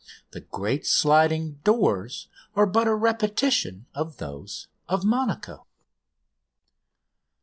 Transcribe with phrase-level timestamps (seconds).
[0.31, 5.67] The great sliding doors are but a repetition of those of Monaco.